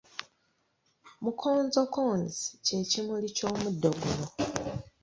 Mukonzokonzi 1.23 2.43
kye 2.65 2.79
kimuli 2.89 3.29
ky’omuddo 3.37 3.89
guno. 3.99 4.27